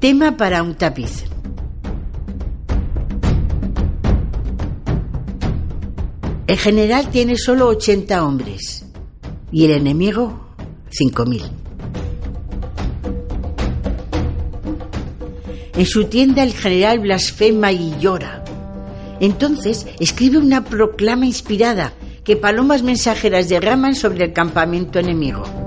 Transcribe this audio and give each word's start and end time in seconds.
Tema 0.00 0.36
para 0.36 0.62
un 0.62 0.76
tapiz. 0.76 1.24
El 6.46 6.56
general 6.56 7.10
tiene 7.10 7.36
solo 7.36 7.66
80 7.66 8.24
hombres 8.24 8.86
y 9.50 9.64
el 9.64 9.72
enemigo 9.72 10.54
5.000. 10.92 11.50
En 15.74 15.86
su 15.86 16.04
tienda 16.04 16.44
el 16.44 16.52
general 16.52 17.00
blasfema 17.00 17.72
y 17.72 17.98
llora. 17.98 18.44
Entonces 19.18 19.84
escribe 19.98 20.38
una 20.38 20.64
proclama 20.64 21.26
inspirada 21.26 21.92
que 22.22 22.36
palomas 22.36 22.84
mensajeras 22.84 23.48
derraman 23.48 23.96
sobre 23.96 24.26
el 24.26 24.32
campamento 24.32 25.00
enemigo. 25.00 25.57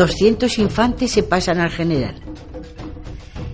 200 0.00 0.56
infantes 0.56 1.10
se 1.10 1.22
pasan 1.22 1.60
al 1.60 1.68
general. 1.70 2.14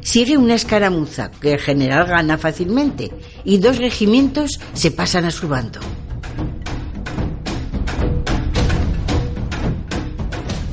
Sigue 0.01 0.37
una 0.37 0.55
escaramuza 0.55 1.33
que 1.33 1.55
el 1.55 1.59
general 1.59 2.07
gana 2.07 2.39
fácilmente 2.39 3.11
y 3.45 3.59
dos 3.59 3.79
regimientos 3.79 4.61
se 4.73 4.93
pasan 4.93 5.25
a 5.25 5.33
su 5.33 5.49
bando. 5.49 5.81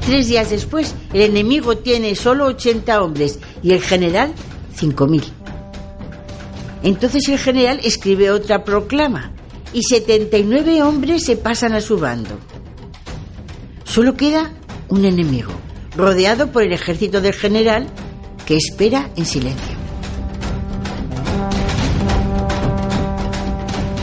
Tres 0.05 0.27
días 0.27 0.51
después, 0.51 0.93
el 1.11 1.21
enemigo 1.21 1.75
tiene 1.75 2.13
solo 2.13 2.45
80 2.45 3.01
hombres 3.01 3.39
y 3.63 3.71
el 3.71 3.81
general 3.81 4.31
5.000. 4.79 5.23
Entonces 6.83 7.27
el 7.29 7.39
general 7.39 7.79
escribe 7.83 8.29
otra 8.29 8.63
proclama 8.63 9.31
y 9.73 9.81
79 9.81 10.83
hombres 10.83 11.25
se 11.25 11.35
pasan 11.35 11.73
a 11.73 11.81
su 11.81 11.97
bando. 11.97 12.37
Solo 13.85 14.15
queda 14.15 14.53
un 14.89 15.05
enemigo, 15.05 15.51
rodeado 15.95 16.51
por 16.51 16.63
el 16.63 16.73
ejército 16.73 17.21
del 17.21 17.33
general 17.33 17.87
que 18.45 18.57
espera 18.57 19.09
en 19.15 19.25
silencio. 19.25 19.77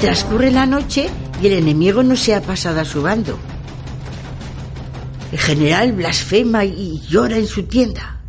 Transcurre 0.00 0.50
la 0.50 0.66
noche 0.66 1.10
y 1.42 1.46
el 1.46 1.54
enemigo 1.54 2.02
no 2.02 2.16
se 2.16 2.34
ha 2.34 2.40
pasado 2.40 2.80
a 2.80 2.84
su 2.84 3.02
bando. 3.02 3.38
El 5.30 5.38
general 5.38 5.92
blasfema 5.92 6.64
y 6.64 7.00
llora 7.08 7.36
en 7.36 7.46
su 7.46 7.64
tienda. 7.64 8.20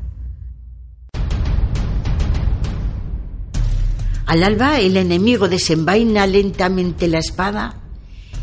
Al 4.26 4.44
alba 4.44 4.80
el 4.80 4.96
enemigo 4.98 5.50
desenvaina 5.50 6.26
lentamente 6.26 7.08
la 7.08 7.20
espada 7.20 7.76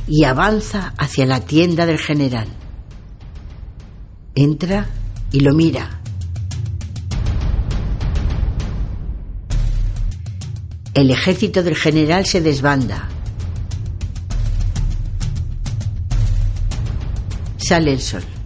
y 0.07 0.25
avanza 0.25 0.93
hacia 0.99 1.25
la 1.27 1.41
tienda 1.41 1.87
del 1.87 1.99
general. 1.99 2.49
Entra 4.34 4.87
y 5.33 5.41
lo 5.41 5.55
mira. 5.55 6.00
El 10.94 11.11
ejército 11.11 11.62
del 11.62 11.77
general 11.77 12.27
se 12.27 12.41
desbanda. 12.41 13.09
Sale 17.59 17.93
el 17.93 18.00
sol. 18.00 18.38